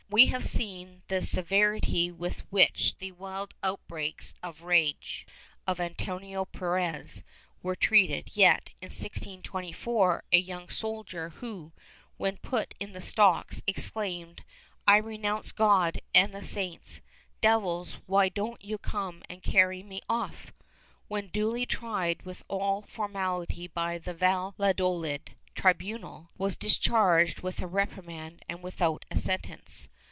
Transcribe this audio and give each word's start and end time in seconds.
We 0.11 0.25
have 0.25 0.43
seen 0.43 1.03
the 1.07 1.21
severity 1.21 2.11
with 2.11 2.43
which 2.51 2.97
the 2.97 3.13
wild 3.13 3.53
outbursts 3.63 4.33
of 4.43 4.61
rage 4.61 5.25
of 5.65 5.79
Antonio 5.79 6.43
Perez 6.43 7.23
were 7.63 7.77
treated, 7.77 8.31
yet, 8.33 8.71
in 8.81 8.87
1624, 8.87 10.25
a 10.33 10.37
young 10.37 10.67
soldier 10.67 11.29
who, 11.29 11.71
when 12.17 12.35
put 12.35 12.75
in 12.77 12.91
the 12.91 12.99
stocks, 12.99 13.61
exclaimed 13.65 14.43
"I 14.85 14.97
renounce 14.97 15.53
God 15.53 16.01
and 16.13 16.35
the 16.35 16.43
saints; 16.43 16.99
devils 17.39 17.95
why 18.05 18.27
don't 18.27 18.61
you 18.61 18.77
come 18.77 19.23
and 19.29 19.41
carry 19.41 19.81
me 19.81 20.01
off?" 20.09 20.51
when 21.07 21.29
duly 21.29 21.65
tried 21.65 22.23
with 22.23 22.43
all 22.49 22.81
formality 22.81 23.65
by 23.69 23.97
the 23.97 24.13
Valladolid 24.13 25.35
tribunal, 25.55 26.27
was 26.37 26.57
discharged 26.57 27.39
with 27.39 27.61
a 27.61 27.67
reprimand 27.67 28.43
and 28.49 28.61
without 28.61 29.05
a 29.09 29.17
sentence. 29.17 29.87